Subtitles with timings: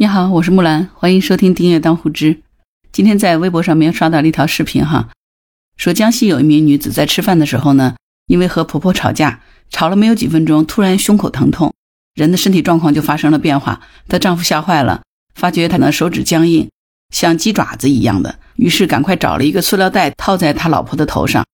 [0.00, 2.40] 你好，我是木兰，欢迎收听订阅当户知。
[2.92, 5.08] 今天在微博上面刷到了一条视频哈，
[5.76, 7.96] 说江西有一名女子在吃饭的时候呢，
[8.28, 9.40] 因为和婆婆吵架，
[9.70, 11.74] 吵了没有几分钟，突然胸口疼痛，
[12.14, 13.80] 人的身体状况就发生了变化。
[14.06, 15.02] 她丈夫吓坏了，
[15.34, 16.68] 发觉她的手指僵硬，
[17.12, 21.44] 像鸡爪子一样的，于是赶快找了一个塑料袋套在他老婆的头上，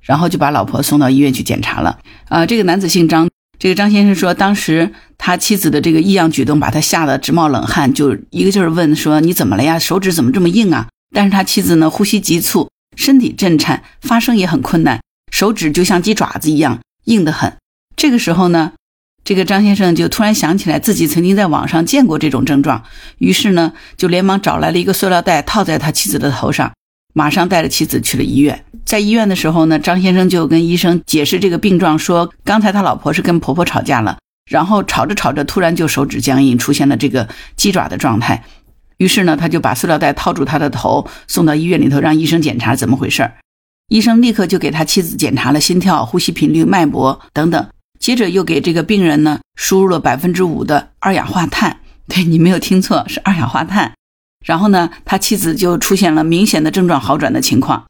[0.00, 1.98] 然后就把老婆送到医院去检查了。
[2.28, 3.28] 啊，这个男子姓张。
[3.60, 9.78] 这个张先生说，当时他妻子的这个异样举动把他吓得直冒冷汗，就一个劲儿问说：“你怎么了呀？
[9.78, 17.54] 手指怎么这么硬啊？”但是他妻子呢，呼吸急促，身体震颤，发声也很困难，手指就像鸡爪子一样硬得很。
[17.96, 18.72] 这个时候呢，
[19.24, 22.84] 这个张先生就突然想起来自己曾经在网上见过这种症状，
[23.18, 26.72] 于是呢，就连忙找来了一个塑料袋套在他妻子的头上。
[27.12, 34.18] 马上带着妻子去了医院，在医院的时候呢，张先生就跟医生解释这个病状，说刚才他老婆是跟婆婆吵架了，
[34.50, 38.44] 然后吵着吵着突然就手指僵硬，出现了这个鸡爪的状态。
[38.98, 43.32] 于是呢，他就把塑料袋套住他的头，送到医院里头让医生检查怎么回事儿
[43.88, 47.68] 医生立刻就给他妻子检查了心跳、呼吸频率、脉搏等等，
[47.98, 51.80] 接着又给这个病人呢输入了百分之五的二氧化碳。
[52.06, 53.92] 对你没有听错，是二氧化碳。
[54.44, 57.84] 然后呢，他妻子就出现了明显的症状好转的情况。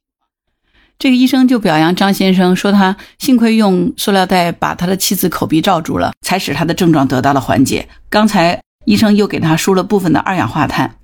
[0.98, 7.88] 这个医生就表扬张先生，说他幸亏用塑料袋把他的妻子口鼻罩住了，才使他的症状得到了缓解。
[8.10, 10.96] 刚才医生又给他输了部分的二氧化碳，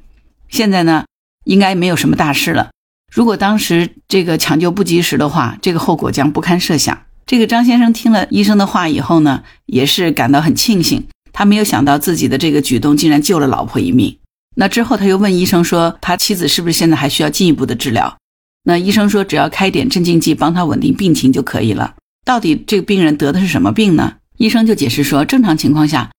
[0.51, 1.05] 现在呢，
[1.45, 2.69] 应该没有什么大事了。
[3.11, 7.05] 如果当时这个抢救不及时的话，这个后果将不堪设想。
[7.25, 14.19] 这个张先生听了医生的话以后呢，也是感到很庆幸，他没有想到自己的这个举动竟然救了老婆一命。
[14.59, 18.17] 那之后，他又问医生说：“他妻子是不是现在还需要进一步的治疗？”
[18.65, 24.15] 那医生说：“只要开点镇静剂，帮他稳定病情就可以了。”到底这个病人得的是什么病呢？
[24.39, 26.11] 医生就解释说：“正常情况下，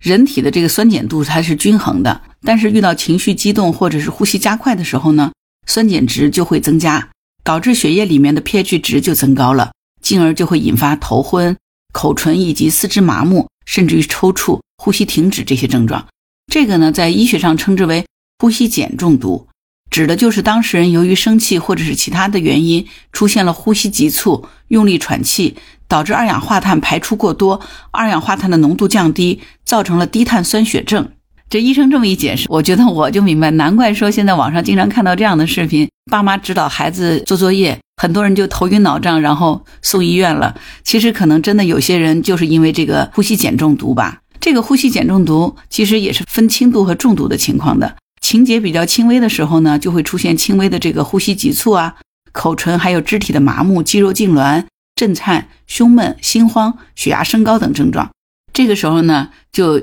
[0.00, 5.32] 人体的这个酸碱度它是均衡的，但是遇到情绪激动或者是呼吸加快的时候呢，
[5.66, 7.10] 酸碱值就会增加，
[7.44, 9.72] 导致血液里面的 pH 值就增高了，
[10.02, 11.56] 进而就会引发头昏、
[11.92, 16.04] 口唇以及四肢麻木，甚至于抽搐、呼吸停止这些症状。”
[16.52, 18.04] 这个呢，在医学上称之为
[18.38, 19.48] 呼吸碱中毒，
[19.90, 25.56] 指的就是当事人由于生气或者是其他的原因，出现了呼吸急促、用力喘气，
[25.88, 27.60] 导致二氧化碳排出过多，
[27.90, 31.08] 二氧化碳的浓度降低，造成了低碳酸血症。
[31.50, 40.56] 这医生这么一解释，我觉得我就明白，难怪说现在网上经常看到这样的视频，爸妈指导孩子做作业，很多人就头晕脑胀，然后送医院了。
[40.82, 44.20] 其实可能真的有些人就是因为这个呼吸碱中毒吧。
[44.44, 51.94] 这个呼吸碱中毒其实也是分轻度和重度的情况的，情节比较轻微的时候呢，就会出现轻微的这个呼吸急促啊、
[52.30, 54.66] 口唇还有肢体的麻木、肌肉痉挛、
[54.96, 58.10] 震颤、胸闷、心慌、血压升高等症状。
[58.52, 59.80] 这个时候呢，就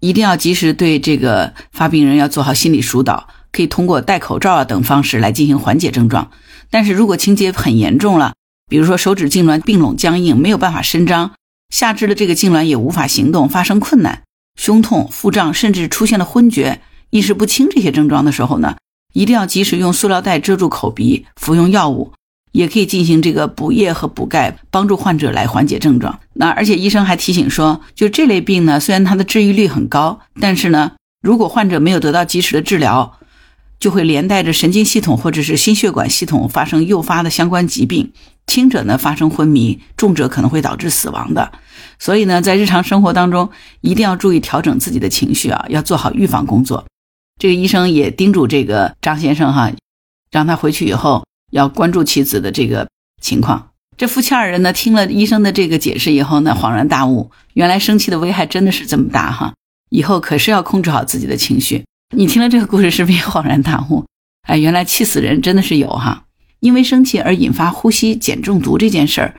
[0.00, 6.28] 一定要及时对这个发病人要做好心理疏导，可以通过戴口罩啊等方式来进行缓解症状。
[6.70, 8.32] 但是如果情节很严重了，
[8.68, 11.30] 比如说手指痉挛、并拢僵硬，没有办法伸张。
[11.72, 14.22] 下肢的这个痉挛也无法行动，发生困难，
[14.56, 18.76] 胸痛、腹胀，甚至出现了昏厥、意识不清这些症状的时候呢，
[19.14, 22.12] 一定要及时用塑料袋遮住口鼻，服用药物，
[22.52, 26.20] 也可以进行这个补液和补钙，帮助患者来缓解症状。
[26.34, 33.18] 那而且医生还提醒说，就这类病呢，虽然它的治愈率很高，但是呢，如果患者没有得到及时的治疗，
[33.82, 38.12] 就会连带着神经系统或者是心血管系统发生诱发的相关疾病。
[38.46, 41.50] 轻者呢发生昏迷，重者可能会导致死亡的。
[41.98, 43.50] 所以呢，在日常生活当中
[43.80, 46.86] 一定要注意调整自己的情绪啊，要做好预防工作。
[47.40, 49.72] 这个医生也叮嘱这个张先生哈，
[50.30, 52.88] 让他回去以后要关注妻子的这个
[53.20, 53.70] 情况。
[53.96, 59.54] 这夫妻二人呢，听了医生的这个解释以后呢，恍然大悟，原来生气的危害真的是这么大哈，
[59.90, 61.84] 以后可是要控制好自己的情绪。
[62.14, 64.04] 你听了这个故事是不是也恍然大悟？
[64.46, 66.24] 哎，原来气死人真的是有哈。
[66.60, 69.34] 因为生气而引发呼吸碱中毒这件事儿，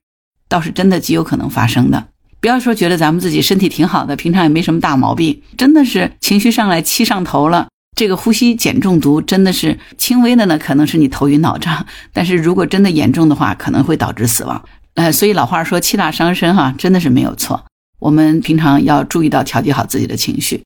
[0.49, 2.07] 倒是真的极有可能发生的。
[2.41, 14.61] 不要说觉得咱们自己身体挺好的，平常也没什么大毛病，真的是情绪上来气上头了，这个呼吸碱中毒真的是轻微的呢，可能是你头晕脑胀；但是如果真的严重的话，可能会导致死亡。
[14.95, 17.63] 呃，所以老话说气大伤身哈，真的是没有错。
[17.99, 20.63] 我们平常要注意到调节好自己的情绪。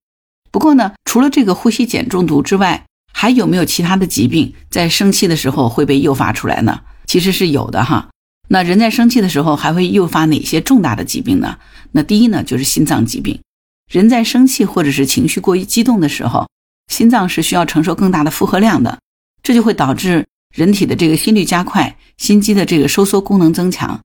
[0.58, 2.84] 不过呢，除了这个呼吸碱中毒之外，
[3.14, 6.82] 还有没有其他的疾病在生气的时候会被诱发出来呢？
[7.06, 8.10] 其实是有的哈。
[8.48, 11.60] 那人在生气的时候还会诱发哪些重大的疾病呢？
[11.92, 13.40] 那第一呢就是心脏疾病。
[13.88, 16.50] 人在生气或者是情绪过于激动的时候，
[16.92, 18.98] 心脏是需要承受更大的负荷量的，
[19.44, 20.26] 这就会导致
[20.56, 24.02] 人体的这个心率加快，心肌的这个收缩功能增强，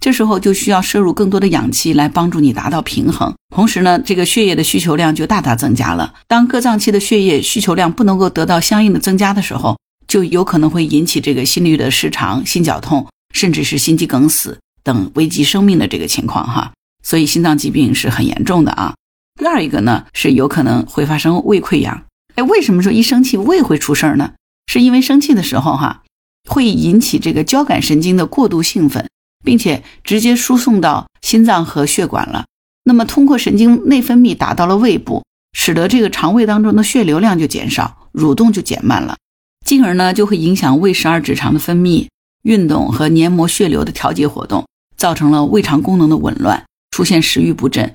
[0.00, 3.34] 这时候就需要摄入更多的氧气来帮助你达到平衡。
[3.54, 6.14] 同时呢，这个血液的需求量就大大增加了。
[6.26, 16.72] 当各脏器的血液需求量不能够得到相应的增加的时候，就有可能会引起这个心律的失常、心绞痛，甚至是心肌梗死等危及生命的这个情况哈。
[17.04, 18.94] 所以心脏疾病是很严重的啊。
[19.38, 22.02] 第二一个呢，是有可能会发生胃溃疡。
[22.36, 24.32] 哎，为什么说一生气胃会出事儿呢？
[24.66, 26.02] 是因为生气的时候哈，
[26.48, 29.08] 会引起这个交感神经的过度兴奋，
[29.44, 32.46] 并且直接输送到心脏和血管了。
[32.84, 35.22] 那么通过神经内分泌达到了胃部，
[35.52, 39.16] 使得这个肠胃当中的血流量就减少，蠕动就减慢了，
[39.64, 42.08] 进而呢就会影响胃十二指肠的分泌、
[42.42, 44.66] 运动和黏膜血流的调节活动，
[44.96, 47.94] 造成了胃肠功能的紊乱，出现食欲不振。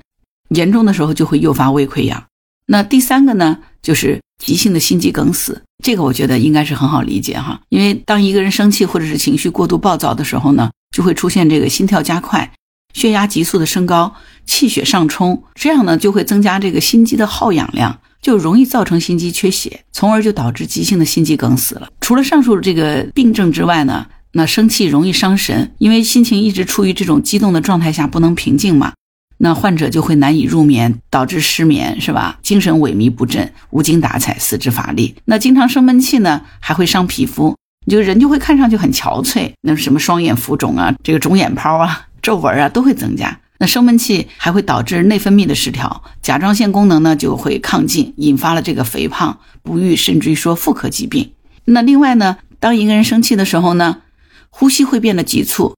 [0.50, 2.24] 严重的时候就会诱发胃溃疡。
[2.68, 5.64] 那第三个呢，就是急性的心肌梗死。
[5.84, 12.50] 这个我觉得应该是很好理解哈，因为当一个人生气或者是情绪过度暴躁的时候呢，就会出现这个心跳加快、
[12.94, 14.16] 血压急速的升高、
[14.46, 21.90] 气血上冲，这样呢就会增加这个心肌的耗氧量，就容易造成心肌缺血，从而就导致急性的心肌梗死了。
[22.00, 28.94] 除了上述这个病症之外呢，那生气容易伤神，因为心情一直处于这种激动的状态下，不能平静嘛。
[29.38, 32.40] 那患者就会难以入眠，导致失眠，是吧？
[32.42, 35.14] 精神萎靡不振，无精打采，四肢乏力。
[35.26, 37.54] 那经常生闷气呢，还会伤皮肤，
[37.86, 39.52] 你就人就会看上去很憔悴。
[39.62, 43.40] 那什么双眼浮肿啊，这个肿眼泡啊，皱纹啊，都会增加。
[43.58, 51.32] 那生闷气还会导致内分泌的失调，甲状腺功能呢就会亢进，引发了这个肥胖、不育，甚至于说妇科疾病。
[51.64, 54.02] 那另外呢，当一个人生气的时候呢，
[54.50, 55.76] 呼吸会变得急促，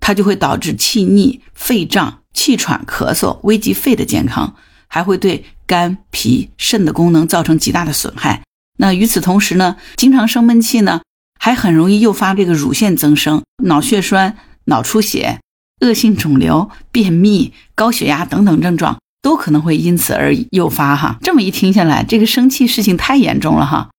[0.00, 2.20] 它就会导致气逆、肺胀。
[2.34, 4.54] 气喘、咳嗽，危及肺的健康，
[4.86, 8.42] 还会对肝、脾、肾的功能造成极大的损害。
[8.76, 11.00] 那与此同时呢，经常生闷气呢，
[11.38, 15.40] 还很容易诱发这个乳腺增生、脑血栓、脑出血、
[15.80, 21.18] 恶性肿瘤、便秘、高血压等等症状，都可能会因此而诱发哈。
[21.22, 23.90] 这么一听下来，这个生气事情太严重了哈。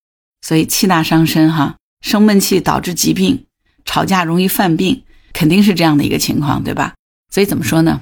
[0.41, 3.45] 所以气大伤身哈，生闷气导致疾病，
[3.83, 5.03] 吵架容易犯病，
[5.33, 6.93] 肯定是这样的一个情况，对吧？
[7.33, 7.99] 所以怎么说呢？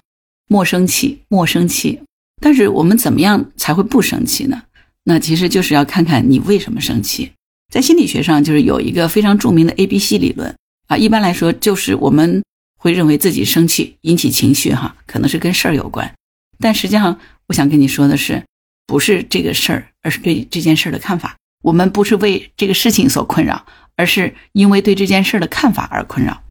[0.49, 2.01] 莫生气，莫生气。
[2.39, 4.61] 但是我们怎么样才会不生气呢？
[5.05, 7.31] 那其实就是要看看你为什么生气。
[7.71, 10.55] 在心理学上，就是有一个非常著名的 A B C 理论
[10.87, 10.97] 啊。
[10.97, 12.43] 一般来说，就是我们
[12.79, 16.11] 会认为自己生气引起情绪，哈，可能是跟事儿有关。
[16.59, 18.43] 但实际上，我想跟你说的是，
[18.85, 21.35] 不是这个事儿，而是对这件事儿的看法。
[21.63, 23.65] 我们不是为这个事情所困扰，
[23.95, 26.41] 而是因为对这件事儿的看法而困扰。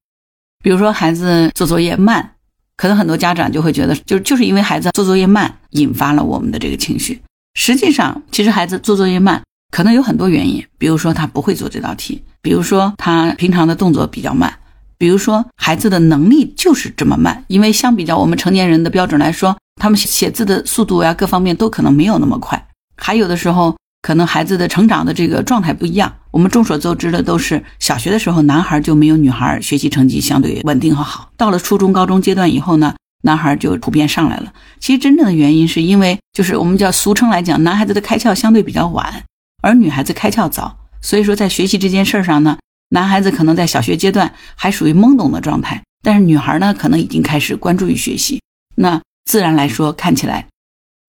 [0.63, 2.33] 比如说，孩子做作业慢。
[2.79, 7.19] 可能很多家长就会觉得，就就是因为孩子做作业慢，引发了我们的这个情绪。
[7.55, 10.65] 实际上，其实孩子做作业慢，可能有很多原因。
[10.79, 14.53] 比如说他不会做这道题，比如说他平常的动作比较慢，
[14.99, 17.45] 比如说孩子的能力就是这么慢。
[17.49, 22.69] 因为相比较我们成年人的标准来说，他们写字的速度呀，各方面都可能没有那么快。
[22.97, 23.77] 还有的时候。
[24.03, 26.15] 可能孩子的成长的这个状态不一样。
[26.31, 31.29] 我们众所周知的都是小学的时候，男孩就没有女孩学习成绩相对稳定和好。
[31.37, 34.53] 到了初中、高中阶段以后呢，男孩就普遍上来了。
[34.79, 39.25] 其实真正的原因是因为，就是我们叫俗称来讲，男孩子的开窍相对比较晚，
[39.67, 40.79] 而女孩子开窍早。
[41.01, 42.57] 所以说，在学习这件事上呢，
[42.91, 48.41] 男孩子可能在小学阶段还属于懵懂的状态，但是女孩呢，可能已经开始关注于学习。
[48.77, 50.47] 那自然来说，看起来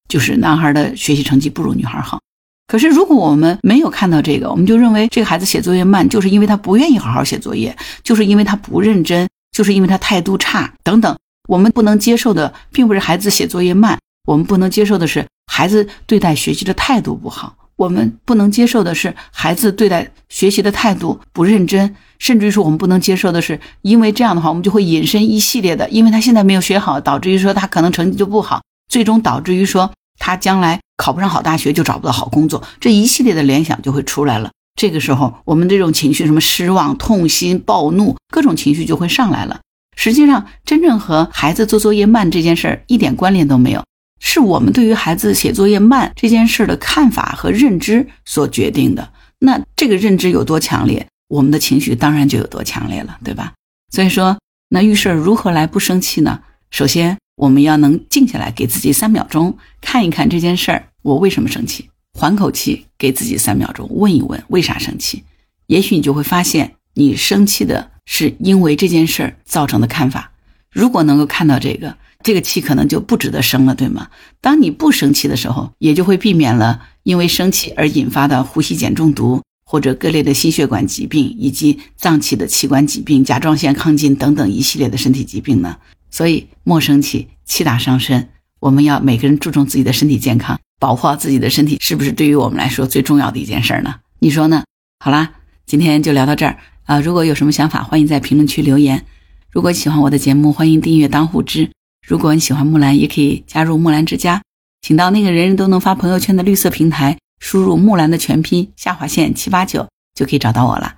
[0.08, 2.18] 就是男孩的学习成绩不如女孩好。
[2.66, 11.16] 可是，如果我们没有看到这个，我们就认为这个孩子写作业慢，就是因为他不愿意好好写作业，就是因为他不认真，就是因为他态度差等等。
[11.48, 17.56] 我们不能接受的，并不是孩子写作业慢，我们不能接受的是孩子对待学习的态度不好。
[17.78, 30.78] 我们不能接受的是孩子对待学习的态度不认真，甚至于说我们不能接受的是，因为这样的话，我们就会引申一系列的，因为他现在没有学好，导致于说他可能成绩就不好，最终导致于说他将来。
[31.00, 34.50] 考不上好大学就找不到好工作，这一系列的联想就会出来了。
[34.74, 39.60] 这个时候，我们这种情绪，什么失望、痛心、暴怒，各种情绪就会上来了。
[39.94, 43.84] 实际上，真正和孩子做作业慢这件事儿一点关联都没有，
[44.20, 49.12] 是我们对于孩子写作业慢这件事的看法和认知所决定的。
[49.38, 53.52] 那这个认知有多强烈，我们的情绪当然就有多强烈了，对吧？
[53.90, 54.38] 所以说，
[54.70, 56.40] 那遇事如何来不生气呢？
[56.70, 57.16] 首先。
[57.38, 61.88] 我们要能静下来，给自己三秒钟看一看这件事儿，我为什么生气？
[62.18, 65.22] 缓口气，给自己三秒钟，问一问为啥生气？
[65.68, 70.32] 也许你就会发现，你生气的是因为这件事儿造成的看法。
[70.72, 74.08] 如果能够看到这个，这个气可能就不值得生了，对吗？
[74.40, 85.76] 当你不生气的时候，也就会避免了因为生气而引发的呼吸碱中毒，或者各类的心血管疾病，以及脏器的器官疾病、甲状腺亢进等等一系列的身体疾病呢。
[86.10, 88.28] 所以莫生气，气大伤身。
[88.60, 93.94] 我们要每个人注重自己的身体健康，保护好自己的身体，是不是对于我们来说最重要的一件事呢？
[94.18, 94.64] 你说呢？
[94.98, 95.34] 好啦，
[95.64, 97.00] 今天就聊到这儿啊！
[97.00, 99.04] 如果有什么想法，欢迎在评论区留言。
[99.52, 101.70] 如果喜欢我的节目，欢迎订阅当户知。
[102.08, 104.40] 如果你喜欢木兰，也可以加入木兰之家，
[104.80, 110.94] 请到那个人人都能发朋友圈的绿色平台，输入木兰的全拼下划线七八九，就可以找到我了。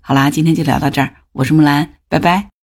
[0.00, 2.57] 好啦，今天就聊到这儿，我是木兰，拜拜。